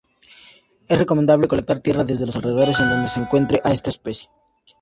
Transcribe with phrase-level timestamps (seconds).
[0.87, 4.31] Es recomendable colectar tierra desde los alrededores en donde se encuentre a esta especie.